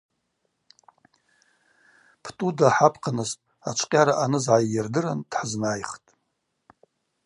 [2.23, 6.09] Птӏу дгӏахӏапхъаныстӏ, ачвкъьара ъаныз гӏаййырдырын дхӏызнайхтӏ.